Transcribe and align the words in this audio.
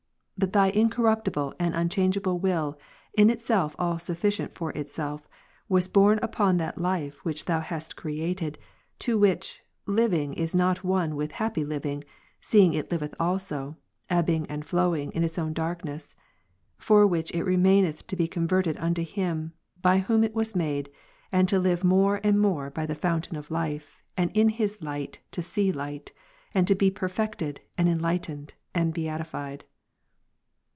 But 0.37 0.53
Thy 0.53 0.69
incorruptible 0.71 1.53
and 1.59 1.75
unchangeable 1.75 2.39
will, 2.39 2.75
in 3.13 3.29
itself 3.29 3.75
all 3.77 3.97
^^• 3.97 4.01
sufficient 4.01 4.55
for 4.55 4.71
itself, 4.71 5.27
ivas 5.69 5.87
borne 5.87 6.17
upon 6.23 6.57
that 6.57 6.79
life 6.79 7.23
which 7.23 7.45
Thou 7.45 7.59
hadst 7.59 7.95
created; 7.95 8.57
to 8.97 9.19
which, 9.19 9.61
living 9.85 10.33
is 10.33 10.55
not 10.55 10.83
one 10.83 11.15
with 11.15 11.33
happy 11.33 11.63
living, 11.63 12.03
seeing 12.39 12.73
it 12.73 12.89
liveth 12.89 13.13
also, 13.19 13.77
ebbing 14.09 14.47
and 14.47 14.65
flowing 14.65 15.11
in 15.11 15.23
its 15.23 15.37
own 15.37 15.53
darkness: 15.53 16.15
for 16.79 17.05
which 17.05 17.31
it 17.35 17.43
remaineth 17.43 18.07
to 18.07 18.15
be 18.15 18.27
converted 18.27 18.77
unto 18.77 19.03
Him, 19.03 19.53
by 19.79 19.99
Whom 19.99 20.23
it 20.23 20.33
was 20.33 20.55
made, 20.55 20.89
and 21.31 21.47
to 21.49 21.59
live 21.59 21.83
more 21.83 22.19
and 22.23 22.39
more 22.41 22.71
by 22.71 22.87
the 22.87 22.95
fountain 22.95 23.35
of 23.35 23.45
Vs. 23.49 23.51
36, 23.51 23.55
9. 23.59 23.61
life, 23.71 24.03
and 24.17 24.31
in 24.35 24.49
His 24.49 24.81
light 24.81 25.19
to 25.29 25.43
see 25.43 25.71
light, 25.71 26.11
and 26.51 26.67
to 26.67 26.73
be 26.73 26.89
perfected, 26.89 27.61
and 27.77 27.87
en 27.87 27.99
lightened, 27.99 28.55
and 28.73 28.91
beatified. 28.91 29.65